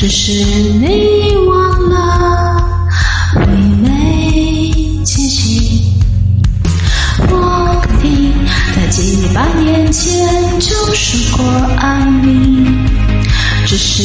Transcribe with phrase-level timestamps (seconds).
[0.00, 2.56] 只是你忘了
[3.34, 3.46] 唯
[3.82, 4.70] 美
[5.04, 5.92] 气息。
[7.28, 8.32] 我肯定
[8.76, 10.24] 在几百年前
[10.60, 11.44] 就说过
[11.78, 12.64] 爱你，
[13.66, 14.04] 只是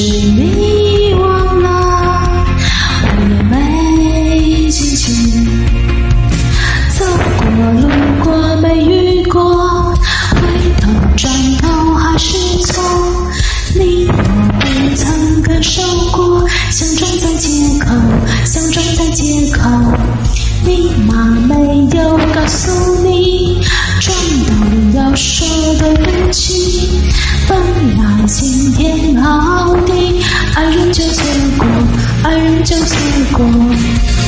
[32.24, 34.23] 爱人就错过。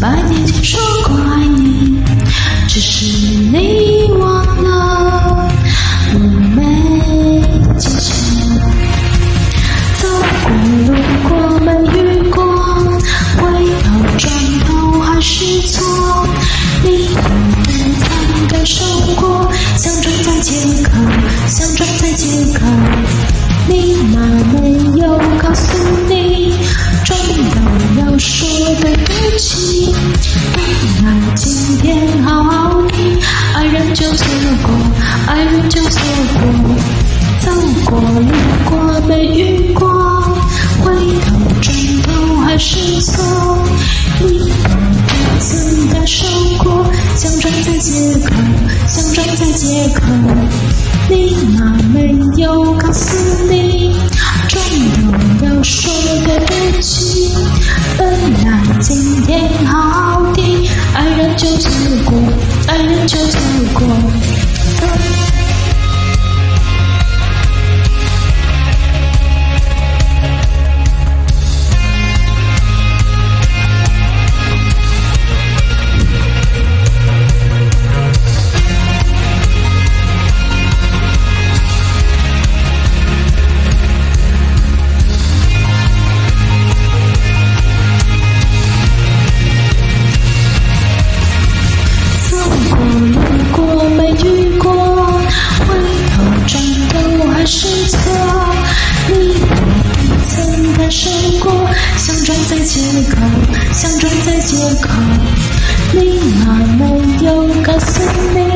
[0.00, 2.02] 百年前说过爱你
[2.66, 5.46] 只是你忘了
[6.14, 6.18] 我
[6.56, 7.42] 没
[7.76, 8.12] 记起
[10.00, 10.08] 走
[10.42, 10.50] 过
[10.86, 10.90] 路
[11.28, 12.42] 过没遇过
[13.36, 13.42] 回
[13.82, 14.32] 头转
[14.66, 16.26] 头还是错
[16.82, 17.18] 你我
[17.62, 18.82] 不曾感受
[19.16, 20.92] 过相撞在街口
[21.46, 22.24] 相撞在街
[22.58, 22.64] 口
[23.68, 24.20] 你妈
[24.54, 24.79] 没
[27.94, 28.48] 不要说
[28.82, 28.94] 对
[29.30, 29.94] 不起
[31.02, 32.94] 本今天好好的
[33.54, 34.26] 爱人就错
[34.62, 34.70] 过
[35.26, 36.00] 爱人就错
[36.34, 36.40] 过
[37.40, 37.50] 走
[37.86, 38.28] 过路
[38.64, 39.88] 过没遇过
[40.82, 43.58] 回头转头还是错
[44.20, 44.70] 你我
[45.06, 46.26] 不曾感受
[46.62, 46.84] 过
[47.16, 47.90] 相撞在街
[48.24, 48.34] 口
[48.88, 50.02] 相撞在街口
[51.08, 53.16] 你妈没有告诉
[53.48, 53.59] 你
[97.52, 97.98] 是错
[99.08, 99.56] 你我
[99.96, 101.50] 不曾感受过
[101.96, 102.80] 相撞在街
[103.10, 103.16] 口
[103.72, 104.88] 相撞在街口
[105.92, 108.00] 你妈没有告诉
[108.38, 108.49] 你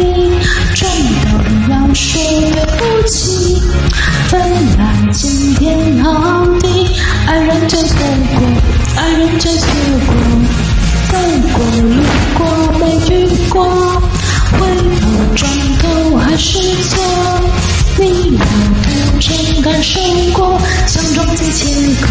[22.00, 22.06] 口，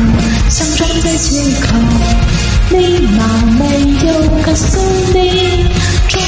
[0.50, 1.68] 相撞在借口。
[2.70, 3.20] 密码
[3.60, 3.62] 没
[4.08, 4.08] 有
[4.42, 4.80] 告诉
[5.14, 5.18] 你，
[6.08, 6.22] 撞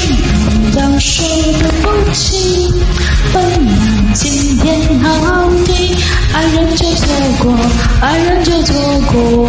[0.74, 1.24] 到要说
[1.58, 2.72] 对不起。
[3.32, 3.70] 本来，
[4.14, 4.64] 今天
[5.00, 5.06] 好
[5.66, 5.68] 比
[6.32, 7.04] 爱人就错
[7.42, 7.44] 过，
[8.00, 8.74] 爱人就错
[9.12, 9.48] 过。